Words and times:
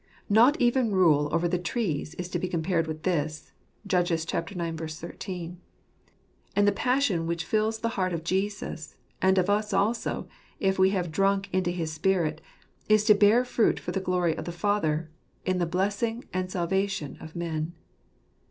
Not 0.31 0.59
even 0.59 0.91
rule 0.95 1.29
over 1.31 1.47
the 1.47 1.59
trees 1.59 2.15
is 2.15 2.27
to 2.29 2.39
be 2.39 2.47
compared 2.47 2.87
with 2.87 3.03
this 3.03 3.51
(Judges 3.85 4.25
ix. 4.25 4.25
13). 4.99 5.61
And 6.55 6.67
the 6.67 6.71
passion 6.71 7.27
which 7.27 7.45
fills 7.45 7.77
the 7.77 7.89
heart 7.99 8.11
of 8.11 8.23
Jesus, 8.23 8.95
and 9.21 9.37
of 9.37 9.47
us 9.47 9.73
also, 9.73 10.27
if 10.59 10.79
we 10.79 10.89
have 10.89 11.11
drunk 11.11 11.49
into 11.53 11.69
his 11.69 11.93
spirit, 11.93 12.41
is 12.89 13.03
to 13.03 13.13
bear 13.13 13.45
fruit 13.45 13.79
for 13.79 13.91
the 13.91 13.99
glory 14.01 14.35
of 14.35 14.45
the 14.45 14.51
Father, 14.51 15.11
in 15.45 15.59
the 15.59 15.67
blessing 15.67 16.23
and 16.33 16.49
salvation 16.49 17.15
of 17.19 17.35
men. 17.35 17.73